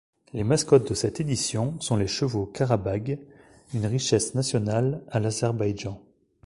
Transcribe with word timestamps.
Les 0.33 0.43
mascottes 0.43 0.89
de 0.89 0.95
cette 0.95 1.19
édition 1.19 1.79
sont 1.79 1.95
les 1.95 2.07
chevaux 2.07 2.47
Karabagh, 2.47 3.19
une 3.75 3.85
richesse 3.85 4.33
nationale 4.33 5.03
à 5.11 5.19
l’Azerbaïdjan. 5.19 6.01